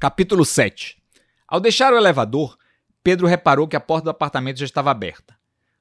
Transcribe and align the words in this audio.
Capítulo 0.00 0.44
7 0.44 0.96
Ao 1.48 1.58
deixar 1.58 1.92
o 1.92 1.96
elevador, 1.96 2.56
Pedro 3.02 3.26
reparou 3.26 3.66
que 3.66 3.74
a 3.74 3.80
porta 3.80 4.04
do 4.04 4.10
apartamento 4.10 4.60
já 4.60 4.64
estava 4.64 4.92
aberta. 4.92 5.36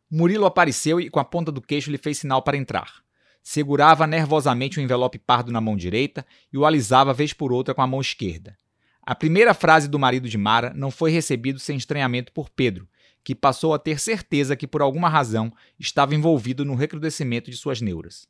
Murilo 0.09 0.47
apareceu 0.47 0.99
e, 0.99 1.07
com 1.07 1.19
a 1.19 1.23
ponta 1.23 1.51
do 1.51 1.61
queixo, 1.61 1.91
lhe 1.91 1.99
fez 1.99 2.17
sinal 2.17 2.41
para 2.41 2.57
entrar. 2.57 3.03
Segurava 3.43 4.07
nervosamente 4.07 4.79
o 4.79 4.81
um 4.81 4.83
envelope 4.83 5.19
pardo 5.19 5.51
na 5.51 5.61
mão 5.61 5.77
direita 5.77 6.25
e 6.51 6.57
o 6.57 6.65
alisava 6.65 7.13
vez 7.13 7.31
por 7.31 7.53
outra 7.53 7.75
com 7.75 7.81
a 7.83 7.85
mão 7.85 8.01
esquerda. 8.01 8.57
A 9.03 9.13
primeira 9.13 9.53
frase 9.53 9.87
do 9.87 9.99
marido 9.99 10.27
de 10.27 10.35
Mara 10.35 10.73
não 10.73 10.89
foi 10.89 11.11
recebida 11.11 11.59
sem 11.59 11.77
estranhamento 11.77 12.31
por 12.31 12.49
Pedro, 12.49 12.89
que 13.23 13.35
passou 13.35 13.71
a 13.71 13.77
ter 13.77 13.99
certeza 13.99 14.55
que, 14.55 14.65
por 14.65 14.81
alguma 14.81 15.09
razão, 15.09 15.53
estava 15.79 16.15
envolvido 16.15 16.65
no 16.65 16.73
recrudescimento 16.73 17.51
de 17.51 17.57
suas 17.57 17.81
neuras. 17.81 18.27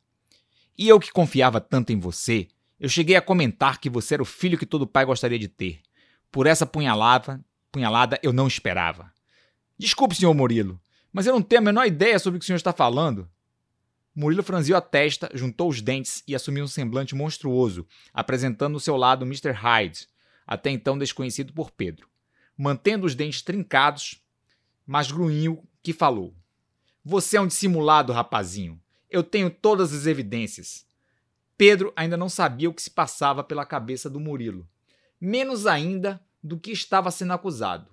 E 0.77 0.89
eu 0.89 0.99
que 0.99 1.13
confiava 1.13 1.61
tanto 1.61 1.93
em 1.93 1.99
você, 1.99 2.49
eu 2.79 2.87
cheguei 2.87 3.15
a 3.15 3.21
comentar 3.21 3.79
que 3.79 3.89
você 3.89 4.13
era 4.13 4.23
o 4.23 4.25
filho 4.25 4.57
que 4.57 4.65
todo 4.65 4.85
pai 4.85 5.05
gostaria 5.05 5.39
de 5.39 5.47
ter. 5.47 5.81
Por 6.31 6.45
essa 6.45 6.65
punhalada, 6.65 7.43
punhalada 7.71 8.19
eu 8.21 8.31
não 8.31 8.47
esperava. 8.47 9.11
Desculpe, 9.77 10.15
senhor 10.15 10.33
Murilo, 10.33 10.79
mas 11.11 11.25
eu 11.25 11.33
não 11.33 11.41
tenho 11.41 11.61
a 11.61 11.65
menor 11.65 11.85
ideia 11.85 12.19
sobre 12.19 12.37
o 12.37 12.39
que 12.39 12.43
o 12.43 12.47
senhor 12.47 12.57
está 12.57 12.73
falando. 12.73 13.29
Murilo 14.15 14.41
franziu 14.41 14.75
a 14.75 14.81
testa, 14.81 15.29
juntou 15.33 15.69
os 15.69 15.81
dentes 15.81 16.23
e 16.27 16.33
assumiu 16.33 16.65
um 16.65 16.67
semblante 16.67 17.13
monstruoso, 17.13 17.85
apresentando 18.11 18.73
no 18.73 18.79
seu 18.79 18.97
lado 18.97 19.25
Mr. 19.25 19.51
Hyde, 19.51 20.07
até 20.45 20.71
então 20.71 20.97
desconhecido 20.97 21.53
por 21.53 21.69
Pedro. 21.69 22.07
Mantendo 22.57 23.05
os 23.05 23.13
dentes 23.13 23.43
trincados, 23.43 24.19
mas 24.87 25.11
grunhiu 25.11 25.63
que 25.83 25.93
falou: 25.93 26.35
Você 27.05 27.37
é 27.37 27.41
um 27.41 27.45
dissimulado, 27.45 28.11
rapazinho. 28.11 28.81
Eu 29.07 29.23
tenho 29.23 29.51
todas 29.51 29.93
as 29.93 30.07
evidências. 30.07 30.86
Pedro 31.57 31.91
ainda 31.95 32.15
não 32.15 32.29
sabia 32.29 32.69
o 32.69 32.73
que 32.73 32.81
se 32.81 32.91
passava 32.91 33.43
pela 33.43 33.65
cabeça 33.65 34.09
do 34.09 34.19
Murilo, 34.19 34.67
menos 35.19 35.65
ainda 35.65 36.21
do 36.43 36.59
que 36.59 36.71
estava 36.71 37.09
sendo 37.09 37.33
acusado. 37.33 37.89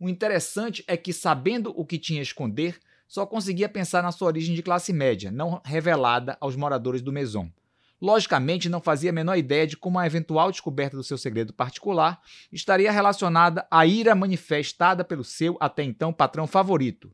O 0.00 0.08
interessante 0.08 0.82
é 0.86 0.96
que, 0.96 1.12
sabendo 1.12 1.72
o 1.76 1.84
que 1.84 1.98
tinha 1.98 2.20
a 2.20 2.22
esconder, 2.22 2.80
só 3.06 3.26
conseguia 3.26 3.68
pensar 3.68 4.02
na 4.02 4.10
sua 4.10 4.28
origem 4.28 4.54
de 4.54 4.62
classe 4.62 4.92
média, 4.92 5.30
não 5.30 5.60
revelada 5.62 6.38
aos 6.40 6.56
moradores 6.56 7.02
do 7.02 7.12
Maison. 7.12 7.52
Logicamente, 8.00 8.70
não 8.70 8.80
fazia 8.80 9.10
a 9.10 9.12
menor 9.12 9.36
ideia 9.36 9.66
de 9.66 9.76
como 9.76 9.98
a 9.98 10.06
eventual 10.06 10.50
descoberta 10.50 10.96
do 10.96 11.04
seu 11.04 11.18
segredo 11.18 11.52
particular 11.52 12.20
estaria 12.50 12.90
relacionada 12.90 13.66
à 13.70 13.86
ira 13.86 14.14
manifestada 14.14 15.04
pelo 15.04 15.22
seu, 15.22 15.56
até 15.60 15.84
então, 15.84 16.12
patrão 16.12 16.46
favorito. 16.46 17.12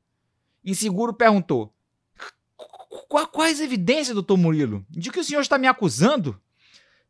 Inseguro 0.65 1.13
perguntou: 1.13 1.75
Quais 3.09 3.59
evidências, 3.61 4.15
doutor 4.15 4.37
Murilo? 4.37 4.85
De 4.91 5.11
que 5.11 5.19
o 5.19 5.25
senhor 5.25 5.41
está 5.41 5.57
me 5.57 5.67
acusando? 5.67 6.39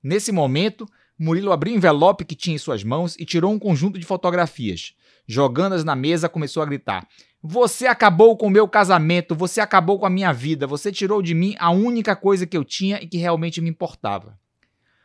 Nesse 0.00 0.30
momento, 0.30 0.86
Murilo 1.18 1.50
abriu 1.50 1.74
o 1.74 1.76
envelope 1.76 2.24
que 2.24 2.36
tinha 2.36 2.54
em 2.54 2.58
suas 2.58 2.84
mãos 2.84 3.16
e 3.18 3.24
tirou 3.24 3.52
um 3.52 3.58
conjunto 3.58 3.98
de 3.98 4.06
fotografias. 4.06 4.94
Jogando-as 5.26 5.82
na 5.82 5.96
mesa, 5.96 6.28
começou 6.28 6.62
a 6.62 6.66
gritar: 6.66 7.08
Você 7.42 7.88
acabou 7.88 8.36
com 8.36 8.46
o 8.46 8.50
meu 8.50 8.68
casamento, 8.68 9.34
você 9.34 9.60
acabou 9.60 9.98
com 9.98 10.06
a 10.06 10.10
minha 10.10 10.32
vida, 10.32 10.68
você 10.68 10.92
tirou 10.92 11.20
de 11.20 11.34
mim 11.34 11.56
a 11.58 11.70
única 11.70 12.14
coisa 12.14 12.46
que 12.46 12.56
eu 12.56 12.64
tinha 12.64 13.02
e 13.02 13.08
que 13.08 13.18
realmente 13.18 13.60
me 13.60 13.68
importava. 13.68 14.38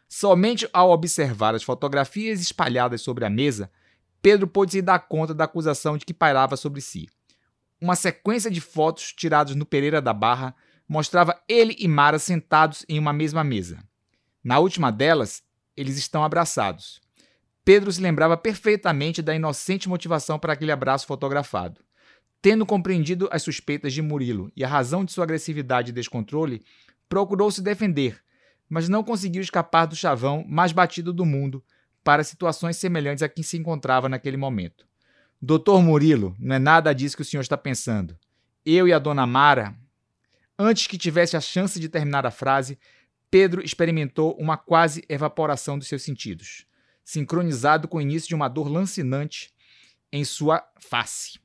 Somente 0.08 0.70
ao 0.72 0.92
observar 0.92 1.56
as 1.56 1.64
fotografias 1.64 2.40
espalhadas 2.40 3.02
sobre 3.02 3.26
a 3.26 3.32
mesa, 3.32 3.72
Pedro 4.22 4.46
pôde 4.46 4.74
se 4.74 4.82
dar 4.82 5.00
conta 5.00 5.34
da 5.34 5.46
acusação 5.46 5.98
de 5.98 6.06
que 6.06 6.14
pairava 6.14 6.56
sobre 6.56 6.82
si. 6.82 7.10
Uma 7.82 7.96
sequência 7.96 8.52
de 8.52 8.62
fotos 8.62 9.12
tiradas 9.12 9.56
no 9.56 9.66
Pereira 9.66 10.00
da 10.00 10.14
Barra 10.14 10.56
mostrava 10.88 11.40
ele 11.48 11.76
e 11.80 11.88
Mara 11.88 12.20
sentados 12.20 12.86
em 12.88 13.00
uma 13.00 13.14
mesma 13.14 13.44
mesa. 13.44 13.80
Na 14.44 14.60
última 14.60 14.92
delas, 14.92 15.42
eles 15.76 15.98
estão 15.98 16.24
abraçados. 16.24 17.02
Pedro 17.66 17.92
se 17.92 18.02
lembrava 18.02 18.36
perfeitamente 18.36 19.22
da 19.22 19.34
inocente 19.34 19.88
motivação 19.88 20.38
para 20.38 20.54
aquele 20.54 20.72
abraço 20.72 21.08
fotografado. 21.08 21.80
Tendo 22.42 22.66
compreendido 22.66 23.30
as 23.32 23.42
suspeitas 23.42 23.94
de 23.94 24.02
Murilo 24.02 24.52
e 24.56 24.66
a 24.66 24.68
razão 24.68 25.06
de 25.06 25.14
sua 25.14 25.24
agressividade 25.24 25.92
e 25.92 25.94
descontrole, 25.94 26.62
procurou 27.08 27.50
se 27.50 27.62
defender, 27.62 28.22
mas 28.70 28.90
não 28.90 29.04
conseguiu 29.04 29.42
escapar 29.42 29.86
do 29.86 29.96
chavão 29.96 30.44
mais 30.48 30.74
batido 30.74 31.14
do 31.14 31.26
mundo 31.26 31.64
para 32.04 32.24
situações 32.24 32.76
semelhantes 32.76 33.24
a 33.24 33.30
que 33.30 33.44
se 33.44 33.58
encontrava 33.58 34.10
naquele 34.10 34.36
momento. 34.36 34.86
Doutor 35.42 35.82
Murilo, 35.82 36.36
não 36.40 36.56
é 36.56 36.60
nada 36.60 36.94
disso 36.94 37.16
que 37.16 37.22
o 37.22 37.26
senhor 37.26 37.42
está 37.42 37.58
pensando. 37.58 38.18
Eu 38.66 38.88
e 38.88 38.94
a 38.94 39.00
dona 39.00 39.26
Mara. 39.26 39.76
Antes 40.58 40.88
que 40.88 40.98
tivesse 40.98 41.36
a 41.36 41.42
chance 41.42 41.80
de 41.80 41.90
terminar 41.90 42.26
a 42.26 42.32
frase, 42.32 42.78
Pedro 43.32 43.64
experimentou 43.64 44.36
uma 44.40 44.58
quase 44.58 45.04
evaporação 45.10 45.80
dos 45.80 45.88
seus 45.88 46.04
sentidos, 46.04 46.68
sincronizado 47.04 47.88
com 47.88 47.98
o 47.98 48.02
início 48.02 48.30
de 48.30 48.36
uma 48.36 48.48
dor 48.48 48.68
lancinante 48.68 49.52
em 50.12 50.24
sua 50.24 50.64
face. 50.80 51.40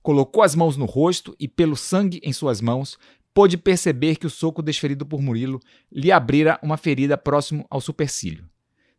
Colocou 0.00 0.42
as 0.42 0.54
mãos 0.54 0.76
no 0.76 0.84
rosto 0.84 1.34
e, 1.40 1.48
pelo 1.48 1.74
sangue 1.74 2.20
em 2.22 2.32
suas 2.32 2.60
mãos, 2.60 2.96
pôde 3.32 3.56
perceber 3.56 4.14
que 4.14 4.26
o 4.26 4.30
soco 4.30 4.62
desferido 4.62 5.04
por 5.04 5.20
Murilo 5.20 5.58
lhe 5.90 6.12
abrira 6.12 6.60
uma 6.62 6.76
ferida 6.76 7.18
próximo 7.18 7.66
ao 7.68 7.80
supercílio. 7.80 8.48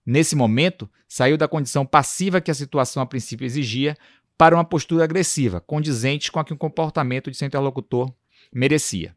Nesse 0.05 0.35
momento, 0.35 0.89
saiu 1.07 1.37
da 1.37 1.47
condição 1.47 1.85
passiva 1.85 2.41
que 2.41 2.51
a 2.51 2.53
situação 2.53 3.01
a 3.01 3.05
princípio 3.05 3.45
exigia 3.45 3.95
para 4.37 4.55
uma 4.55 4.66
postura 4.66 5.05
agressiva, 5.05 5.61
condizente 5.61 6.29
com 6.29 6.39
a 6.39 6.43
que 6.43 6.53
o 6.53 6.57
comportamento 6.57 7.31
de 7.31 7.37
seu 7.37 7.47
interlocutor 7.47 8.13
merecia. 8.53 9.16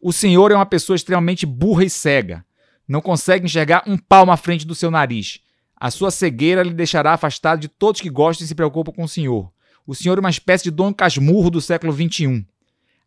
O 0.00 0.12
senhor 0.12 0.50
é 0.50 0.54
uma 0.54 0.64
pessoa 0.64 0.96
extremamente 0.96 1.44
burra 1.44 1.84
e 1.84 1.90
cega. 1.90 2.44
Não 2.88 3.02
consegue 3.02 3.44
enxergar 3.44 3.84
um 3.86 3.98
palmo 3.98 4.32
à 4.32 4.36
frente 4.36 4.66
do 4.66 4.74
seu 4.74 4.90
nariz. 4.90 5.40
A 5.76 5.90
sua 5.90 6.10
cegueira 6.10 6.62
lhe 6.62 6.72
deixará 6.72 7.12
afastado 7.12 7.60
de 7.60 7.68
todos 7.68 8.00
que 8.00 8.08
gostam 8.08 8.44
e 8.44 8.48
se 8.48 8.54
preocupam 8.54 8.92
com 8.92 9.04
o 9.04 9.08
senhor. 9.08 9.52
O 9.86 9.94
senhor 9.94 10.16
é 10.16 10.20
uma 10.20 10.30
espécie 10.30 10.64
de 10.64 10.70
Dom 10.70 10.92
Casmurro 10.92 11.50
do 11.50 11.60
século 11.60 11.92
XXI. 11.92 12.46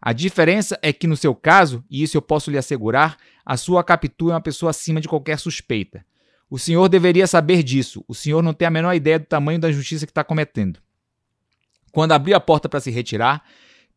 A 0.02 0.14
diferença 0.14 0.78
é 0.82 0.92
que, 0.92 1.08
no 1.08 1.18
seu 1.18 1.34
caso, 1.34 1.84
e 1.90 2.04
isso 2.04 2.18
eu 2.18 2.22
posso 2.22 2.52
lhe 2.52 2.58
assegurar, 2.58 3.18
a 3.46 3.58
sua 3.58 3.84
captura 3.84 4.34
é 4.34 4.36
uma 4.36 4.42
pessoa 4.42 4.70
acima 4.70 5.02
de 5.02 5.08
qualquer 5.08 5.40
suspeita. 5.40 6.06
O 6.50 6.60
senhor 6.60 6.88
deveria 6.90 7.26
saber 7.26 7.64
disso. 7.64 8.04
O 8.08 8.14
senhor 8.14 8.44
não 8.44 8.54
tem 8.54 8.68
a 8.68 8.72
menor 8.72 8.94
ideia 8.94 9.18
do 9.18 9.26
tamanho 9.26 9.60
da 9.60 9.70
injustiça 9.70 10.06
que 10.06 10.12
está 10.12 10.24
cometendo. 10.24 10.80
Quando 11.92 12.12
abriu 12.12 12.36
a 12.36 12.40
porta 12.40 12.68
para 12.68 12.80
se 12.80 12.92
retirar, 12.92 13.44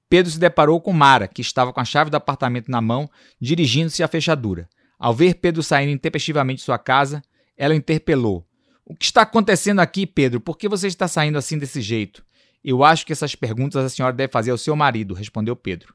Pedro 0.08 0.30
se 0.30 0.38
deparou 0.38 0.80
com 0.80 0.92
Mara, 0.92 1.26
que 1.26 1.40
estava 1.40 1.72
com 1.72 1.80
a 1.80 1.84
chave 1.84 2.10
do 2.10 2.16
apartamento 2.16 2.70
na 2.70 2.80
mão, 2.80 3.10
dirigindo-se 3.40 4.02
à 4.02 4.08
fechadura. 4.08 4.68
Ao 4.98 5.12
ver 5.12 5.34
Pedro 5.34 5.62
saindo 5.62 5.92
intempestivamente 5.92 6.58
de 6.58 6.64
sua 6.64 6.78
casa, 6.78 7.22
ela 7.56 7.74
interpelou: 7.74 8.46
O 8.84 8.94
que 8.94 9.04
está 9.04 9.22
acontecendo 9.22 9.80
aqui, 9.80 10.06
Pedro? 10.06 10.40
Por 10.40 10.56
que 10.56 10.68
você 10.68 10.86
está 10.86 11.08
saindo 11.08 11.36
assim 11.36 11.58
desse 11.58 11.80
jeito? 11.80 12.24
Eu 12.64 12.82
acho 12.82 13.04
que 13.04 13.12
essas 13.12 13.34
perguntas 13.34 13.84
a 13.84 13.88
senhora 13.88 14.14
deve 14.14 14.32
fazer 14.32 14.50
ao 14.50 14.58
seu 14.58 14.74
marido, 14.74 15.14
respondeu 15.14 15.54
Pedro. 15.54 15.94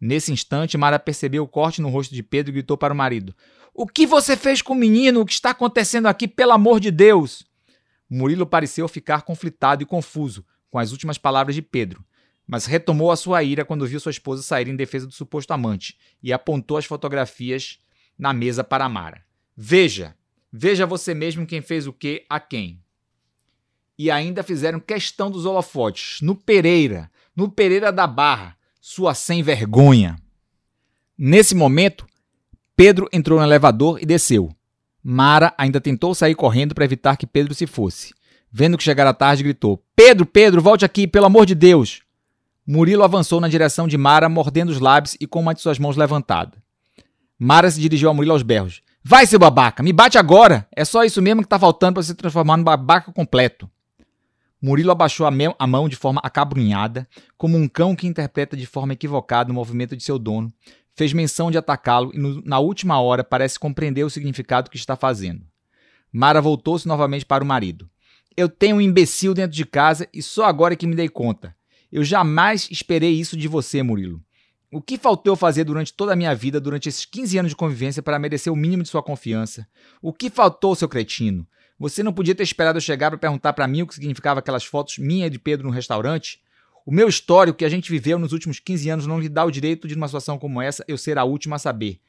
Nesse 0.00 0.32
instante, 0.32 0.76
Mara 0.76 0.98
percebeu 0.98 1.44
o 1.44 1.48
corte 1.48 1.80
no 1.80 1.88
rosto 1.88 2.14
de 2.14 2.22
Pedro 2.22 2.50
e 2.50 2.54
gritou 2.54 2.76
para 2.76 2.92
o 2.92 2.96
marido: 2.96 3.34
O 3.72 3.86
que 3.86 4.06
você 4.06 4.36
fez 4.36 4.60
com 4.60 4.72
o 4.72 4.76
menino? 4.76 5.20
O 5.20 5.26
que 5.26 5.32
está 5.32 5.50
acontecendo 5.50 6.06
aqui, 6.06 6.26
pelo 6.26 6.52
amor 6.52 6.80
de 6.80 6.90
Deus? 6.90 7.44
Murilo 8.10 8.44
pareceu 8.44 8.86
ficar 8.88 9.22
conflitado 9.22 9.82
e 9.82 9.86
confuso, 9.86 10.44
com 10.70 10.78
as 10.78 10.92
últimas 10.92 11.16
palavras 11.18 11.54
de 11.54 11.62
Pedro, 11.62 12.04
mas 12.46 12.66
retomou 12.66 13.10
a 13.10 13.16
sua 13.16 13.42
ira 13.42 13.64
quando 13.64 13.86
viu 13.86 14.00
sua 14.00 14.10
esposa 14.10 14.42
sair 14.42 14.68
em 14.68 14.76
defesa 14.76 15.06
do 15.06 15.12
suposto 15.12 15.52
amante 15.52 15.96
e 16.22 16.32
apontou 16.32 16.76
as 16.76 16.84
fotografias 16.84 17.78
na 18.18 18.32
mesa 18.32 18.62
para 18.62 18.88
Mara. 18.88 19.24
Veja, 19.56 20.14
veja 20.52 20.86
você 20.86 21.14
mesmo 21.14 21.46
quem 21.46 21.60
fez 21.60 21.86
o 21.86 21.92
que 21.92 22.24
a 22.28 22.38
quem. 22.40 22.80
E 23.98 24.10
ainda 24.10 24.42
fizeram 24.42 24.80
questão 24.80 25.30
dos 25.30 25.46
holofotes, 25.46 26.20
no 26.20 26.34
Pereira, 26.34 27.10
no 27.36 27.50
Pereira 27.50 27.92
da 27.92 28.06
Barra, 28.06 28.56
sua 28.80 29.14
sem 29.14 29.42
vergonha. 29.42 30.16
Nesse 31.16 31.54
momento, 31.54 32.06
Pedro 32.74 33.08
entrou 33.12 33.38
no 33.38 33.44
elevador 33.44 34.02
e 34.02 34.06
desceu. 34.06 34.54
Mara 35.02 35.54
ainda 35.58 35.80
tentou 35.80 36.14
sair 36.14 36.34
correndo 36.34 36.74
para 36.74 36.84
evitar 36.84 37.16
que 37.16 37.26
Pedro 37.26 37.54
se 37.54 37.66
fosse. 37.66 38.12
Vendo 38.50 38.76
que 38.76 38.84
chegara 38.84 39.14
tarde, 39.14 39.42
gritou: 39.42 39.82
Pedro, 39.96 40.26
Pedro, 40.26 40.60
volte 40.60 40.84
aqui, 40.84 41.06
pelo 41.06 41.26
amor 41.26 41.46
de 41.46 41.54
Deus! 41.54 42.01
Murilo 42.66 43.02
avançou 43.02 43.40
na 43.40 43.48
direção 43.48 43.88
de 43.88 43.98
Mara, 43.98 44.28
mordendo 44.28 44.68
os 44.68 44.78
lábios 44.78 45.16
e 45.20 45.26
com 45.26 45.40
uma 45.40 45.52
de 45.52 45.60
suas 45.60 45.80
mãos 45.80 45.96
levantada. 45.96 46.62
Mara 47.36 47.68
se 47.68 47.80
dirigiu 47.80 48.08
a 48.08 48.14
Murilo 48.14 48.32
aos 48.32 48.42
berros. 48.42 48.82
Vai, 49.02 49.26
seu 49.26 49.38
babaca, 49.38 49.82
me 49.82 49.92
bate 49.92 50.16
agora! 50.16 50.68
É 50.74 50.84
só 50.84 51.02
isso 51.02 51.20
mesmo 51.20 51.42
que 51.42 51.48
tá 51.48 51.58
faltando 51.58 51.94
para 51.94 52.04
se 52.04 52.14
transformar 52.14 52.56
num 52.56 52.62
babaca 52.62 53.10
completo. 53.10 53.68
Murilo 54.62 54.92
abaixou 54.92 55.26
a, 55.26 55.32
a 55.58 55.66
mão 55.66 55.88
de 55.88 55.96
forma 55.96 56.20
acabrunhada, 56.22 57.08
como 57.36 57.58
um 57.58 57.66
cão 57.66 57.96
que 57.96 58.06
interpreta 58.06 58.56
de 58.56 58.64
forma 58.64 58.92
equivocada 58.92 59.50
o 59.50 59.54
movimento 59.54 59.96
de 59.96 60.04
seu 60.04 60.20
dono, 60.20 60.52
fez 60.94 61.12
menção 61.12 61.50
de 61.50 61.58
atacá-lo 61.58 62.12
e, 62.14 62.18
no, 62.18 62.40
na 62.44 62.60
última 62.60 63.00
hora, 63.00 63.24
parece 63.24 63.58
compreender 63.58 64.04
o 64.04 64.10
significado 64.10 64.70
que 64.70 64.76
está 64.76 64.94
fazendo. 64.94 65.44
Mara 66.12 66.40
voltou-se 66.40 66.86
novamente 66.86 67.26
para 67.26 67.42
o 67.42 67.46
marido. 67.46 67.90
Eu 68.36 68.48
tenho 68.48 68.76
um 68.76 68.80
imbecil 68.80 69.34
dentro 69.34 69.56
de 69.56 69.66
casa 69.66 70.08
e 70.14 70.22
só 70.22 70.44
agora 70.44 70.74
é 70.74 70.76
que 70.76 70.86
me 70.86 70.94
dei 70.94 71.08
conta. 71.08 71.56
Eu 71.92 72.02
jamais 72.02 72.68
esperei 72.70 73.12
isso 73.12 73.36
de 73.36 73.46
você, 73.46 73.82
Murilo. 73.82 74.22
O 74.72 74.80
que 74.80 74.96
faltou 74.96 75.32
eu 75.32 75.36
fazer 75.36 75.64
durante 75.64 75.92
toda 75.92 76.14
a 76.14 76.16
minha 76.16 76.34
vida, 76.34 76.58
durante 76.58 76.88
esses 76.88 77.04
15 77.04 77.36
anos 77.36 77.50
de 77.50 77.56
convivência, 77.56 78.02
para 78.02 78.18
merecer 78.18 78.50
o 78.50 78.56
mínimo 78.56 78.82
de 78.82 78.88
sua 78.88 79.02
confiança? 79.02 79.68
O 80.00 80.14
que 80.14 80.30
faltou, 80.30 80.74
seu 80.74 80.88
cretino? 80.88 81.46
Você 81.78 82.02
não 82.02 82.12
podia 82.12 82.34
ter 82.34 82.44
esperado 82.44 82.78
eu 82.78 82.80
chegar 82.80 83.10
para 83.10 83.18
perguntar 83.18 83.52
para 83.52 83.68
mim 83.68 83.82
o 83.82 83.86
que 83.86 83.94
significava 83.94 84.40
aquelas 84.40 84.64
fotos 84.64 84.96
minha 84.96 85.26
e 85.26 85.30
de 85.30 85.38
Pedro 85.38 85.66
no 85.66 85.72
restaurante? 85.72 86.40
O 86.86 86.90
meu 86.90 87.08
histórico 87.08 87.58
que 87.58 87.64
a 87.64 87.68
gente 87.68 87.90
viveu 87.90 88.18
nos 88.18 88.32
últimos 88.32 88.58
15 88.58 88.88
anos 88.88 89.06
não 89.06 89.20
lhe 89.20 89.28
dá 89.28 89.44
o 89.44 89.50
direito 89.50 89.86
de, 89.86 89.94
numa 89.94 90.08
situação 90.08 90.38
como 90.38 90.62
essa, 90.62 90.82
eu 90.88 90.96
ser 90.96 91.18
a 91.18 91.24
última 91.24 91.56
a 91.56 91.58
saber. 91.58 92.00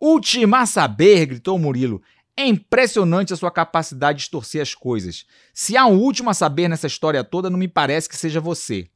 Última 0.00 0.60
a 0.60 0.66
saber! 0.66 1.26
gritou 1.26 1.58
Murilo. 1.58 2.00
É 2.36 2.46
impressionante 2.46 3.32
a 3.32 3.36
sua 3.36 3.50
capacidade 3.50 4.18
de 4.18 4.22
distorcer 4.24 4.62
as 4.62 4.74
coisas. 4.74 5.26
Se 5.52 5.76
há 5.76 5.84
um 5.86 5.98
último 5.98 6.30
a 6.30 6.34
saber 6.34 6.68
nessa 6.68 6.86
história 6.86 7.24
toda, 7.24 7.50
não 7.50 7.58
me 7.58 7.66
parece 7.66 8.08
que 8.08 8.16
seja 8.16 8.40
você. 8.40 8.88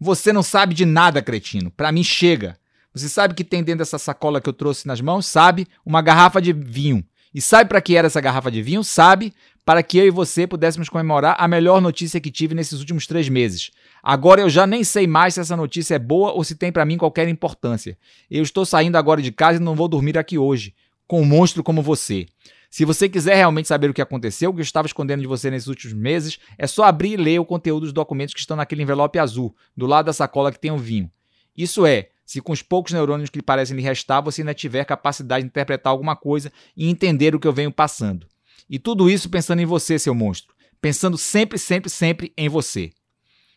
Você 0.00 0.32
não 0.32 0.42
sabe 0.42 0.74
de 0.74 0.86
nada, 0.86 1.20
cretino. 1.20 1.70
Para 1.70 1.92
mim, 1.92 2.02
chega. 2.02 2.56
Você 2.94 3.06
sabe 3.06 3.34
que 3.34 3.44
tem 3.44 3.62
dentro 3.62 3.80
dessa 3.80 3.98
sacola 3.98 4.40
que 4.40 4.48
eu 4.48 4.52
trouxe 4.52 4.86
nas 4.86 5.00
mãos? 5.00 5.26
Sabe? 5.26 5.66
Uma 5.84 6.00
garrafa 6.00 6.40
de 6.40 6.54
vinho. 6.54 7.04
E 7.34 7.40
sabe 7.40 7.68
para 7.68 7.82
que 7.82 7.94
era 7.94 8.06
essa 8.06 8.20
garrafa 8.20 8.50
de 8.50 8.62
vinho? 8.62 8.82
Sabe? 8.82 9.32
Para 9.64 9.82
que 9.82 9.98
eu 9.98 10.06
e 10.06 10.10
você 10.10 10.46
pudéssemos 10.46 10.88
comemorar 10.88 11.36
a 11.38 11.46
melhor 11.46 11.82
notícia 11.82 12.18
que 12.18 12.30
tive 12.30 12.54
nesses 12.54 12.80
últimos 12.80 13.06
três 13.06 13.28
meses. 13.28 13.70
Agora 14.02 14.40
eu 14.40 14.48
já 14.48 14.66
nem 14.66 14.82
sei 14.82 15.06
mais 15.06 15.34
se 15.34 15.40
essa 15.40 15.56
notícia 15.56 15.94
é 15.94 15.98
boa 15.98 16.32
ou 16.32 16.42
se 16.42 16.54
tem 16.54 16.72
para 16.72 16.84
mim 16.86 16.96
qualquer 16.96 17.28
importância. 17.28 17.96
Eu 18.30 18.42
estou 18.42 18.64
saindo 18.64 18.96
agora 18.96 19.20
de 19.20 19.30
casa 19.30 19.60
e 19.60 19.62
não 19.62 19.76
vou 19.76 19.86
dormir 19.86 20.16
aqui 20.16 20.38
hoje, 20.38 20.74
com 21.06 21.20
um 21.20 21.26
monstro 21.26 21.62
como 21.62 21.82
você. 21.82 22.26
Se 22.70 22.84
você 22.84 23.08
quiser 23.08 23.34
realmente 23.34 23.66
saber 23.66 23.90
o 23.90 23.94
que 23.94 24.00
aconteceu, 24.00 24.50
o 24.50 24.54
que 24.54 24.60
eu 24.60 24.62
estava 24.62 24.86
escondendo 24.86 25.20
de 25.20 25.26
você 25.26 25.50
nesses 25.50 25.66
últimos 25.66 25.92
meses, 25.92 26.38
é 26.56 26.68
só 26.68 26.84
abrir 26.84 27.14
e 27.14 27.16
ler 27.16 27.40
o 27.40 27.44
conteúdo 27.44 27.82
dos 27.82 27.92
documentos 27.92 28.32
que 28.32 28.38
estão 28.38 28.56
naquele 28.56 28.84
envelope 28.84 29.18
azul, 29.18 29.54
do 29.76 29.86
lado 29.86 30.06
da 30.06 30.12
sacola 30.12 30.52
que 30.52 30.60
tem 30.60 30.70
o 30.70 30.78
vinho. 30.78 31.10
Isso 31.56 31.84
é, 31.84 32.10
se 32.24 32.40
com 32.40 32.52
os 32.52 32.62
poucos 32.62 32.92
neurônios 32.92 33.28
que 33.28 33.38
lhe 33.38 33.42
parecem 33.42 33.76
lhe 33.76 33.82
restar, 33.82 34.22
você 34.22 34.42
ainda 34.42 34.54
tiver 34.54 34.84
capacidade 34.84 35.42
de 35.42 35.48
interpretar 35.48 35.90
alguma 35.90 36.14
coisa 36.14 36.52
e 36.76 36.88
entender 36.88 37.34
o 37.34 37.40
que 37.40 37.48
eu 37.48 37.52
venho 37.52 37.72
passando. 37.72 38.24
E 38.68 38.78
tudo 38.78 39.10
isso 39.10 39.28
pensando 39.28 39.60
em 39.60 39.66
você, 39.66 39.98
seu 39.98 40.14
monstro. 40.14 40.54
Pensando 40.80 41.18
sempre, 41.18 41.58
sempre, 41.58 41.90
sempre 41.90 42.32
em 42.36 42.48
você. 42.48 42.92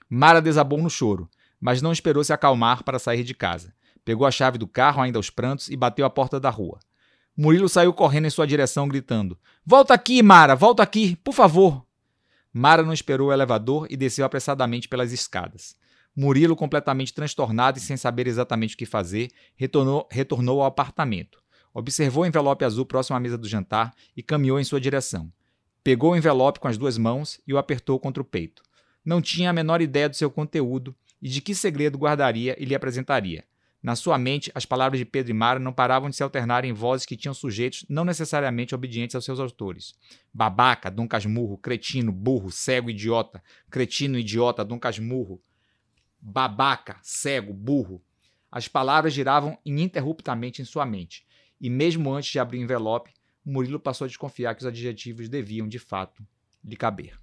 Mara 0.09 0.41
desabou 0.41 0.81
no 0.81 0.89
choro, 0.89 1.29
mas 1.61 1.83
não 1.83 1.91
esperou 1.91 2.23
se 2.23 2.33
acalmar 2.33 2.83
para 2.83 2.97
sair 2.97 3.23
de 3.23 3.35
casa. 3.35 3.75
Pegou 4.03 4.25
a 4.25 4.31
chave 4.31 4.57
do 4.57 4.67
carro, 4.67 5.03
ainda 5.03 5.19
aos 5.19 5.29
prantos, 5.29 5.69
e 5.69 5.77
bateu 5.77 6.03
à 6.03 6.09
porta 6.09 6.39
da 6.39 6.49
rua. 6.49 6.79
Murilo 7.35 7.67
saiu 7.67 7.91
correndo 7.93 8.27
em 8.27 8.29
sua 8.29 8.45
direção, 8.45 8.87
gritando: 8.87 9.37
Volta 9.65 9.93
aqui, 9.93 10.21
Mara, 10.21 10.55
volta 10.55 10.83
aqui, 10.83 11.15
por 11.17 11.33
favor. 11.33 11.83
Mara 12.53 12.83
não 12.83 12.93
esperou 12.93 13.29
o 13.29 13.33
elevador 13.33 13.87
e 13.89 13.97
desceu 13.97 14.23
apressadamente 14.23 14.87
pelas 14.87 15.11
escadas. 15.11 15.75
Murilo, 16.15 16.55
completamente 16.55 17.11
transtornado 17.11 17.79
e 17.79 17.81
sem 17.81 17.97
saber 17.97 18.27
exatamente 18.27 18.75
o 18.75 18.77
que 18.77 18.85
fazer, 18.85 19.31
retornou, 19.55 20.07
retornou 20.11 20.61
ao 20.61 20.67
apartamento. 20.67 21.41
Observou 21.73 22.23
o 22.23 22.27
envelope 22.27 22.63
azul 22.63 22.85
próximo 22.85 23.17
à 23.17 23.19
mesa 23.19 23.37
do 23.37 23.47
jantar 23.47 23.91
e 24.15 24.21
caminhou 24.21 24.59
em 24.59 24.63
sua 24.63 24.79
direção. 24.79 25.31
Pegou 25.83 26.11
o 26.11 26.15
envelope 26.15 26.59
com 26.59 26.67
as 26.67 26.77
duas 26.77 26.99
mãos 26.99 27.41
e 27.47 27.53
o 27.53 27.57
apertou 27.57 27.99
contra 27.99 28.21
o 28.21 28.25
peito. 28.25 28.61
Não 29.03 29.19
tinha 29.19 29.49
a 29.49 29.53
menor 29.53 29.81
ideia 29.81 30.07
do 30.07 30.15
seu 30.15 30.29
conteúdo 30.29 30.95
e 31.19 31.27
de 31.27 31.41
que 31.41 31.55
segredo 31.55 31.97
guardaria 31.97 32.55
e 32.61 32.65
lhe 32.65 32.75
apresentaria. 32.75 33.43
Na 33.83 33.95
sua 33.95 34.17
mente, 34.17 34.49
as 34.55 34.65
palavras 34.65 34.97
de 34.97 35.05
Pedro 35.05 35.31
e 35.31 35.33
Mara 35.33 35.59
não 35.59 35.73
paravam 35.73 36.09
de 36.09 36.15
se 36.15 36.23
alternar 36.23 36.63
em 36.63 36.71
vozes 36.71 37.05
que 37.05 37.17
tinham 37.17 37.33
sujeitos 37.33 37.85
não 37.89 38.05
necessariamente 38.05 38.73
obedientes 38.73 39.13
aos 39.13 39.25
seus 39.25 39.39
autores. 39.39 39.93
Babaca, 40.33 40.89
Dom 40.89 41.07
Casmurro, 41.07 41.57
cretino, 41.57 42.11
burro, 42.11 42.49
cego, 42.49 42.89
idiota, 42.89 43.43
cretino, 43.69 44.17
idiota, 44.17 44.63
Dom 44.63 44.79
Casmurro 44.79 45.41
babaca, 46.23 46.97
cego, 47.01 47.53
burro. 47.53 48.01
As 48.49 48.67
palavras 48.67 49.13
giravam 49.13 49.57
ininterruptamente 49.65 50.61
em 50.61 50.65
sua 50.65 50.85
mente, 50.85 51.25
e 51.59 51.69
mesmo 51.69 52.13
antes 52.13 52.31
de 52.31 52.39
abrir 52.39 52.59
o 52.59 52.61
envelope, 52.61 53.11
Murilo 53.45 53.79
passou 53.79 54.05
a 54.05 54.07
desconfiar 54.07 54.55
que 54.55 54.61
os 54.61 54.65
adjetivos 54.65 55.27
deviam, 55.27 55.67
de 55.67 55.79
fato, 55.79 56.25
lhe 56.63 56.77
caber. 56.77 57.22